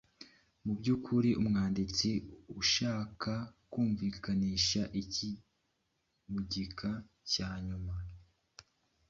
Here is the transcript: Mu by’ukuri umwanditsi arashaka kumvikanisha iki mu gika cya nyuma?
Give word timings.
Mu 0.63 0.73
by’ukuri 0.79 1.29
umwanditsi 1.41 2.09
arashaka 2.49 3.31
kumvikanisha 3.71 4.81
iki 5.01 5.29
mu 6.29 6.39
gika 6.51 6.91
cya 7.31 7.49
nyuma? 7.67 7.95